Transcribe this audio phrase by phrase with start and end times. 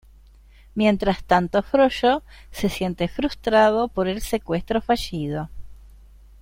[0.73, 5.51] Mientras tanto, Frollo se siente frustrado por el secuestro fallido.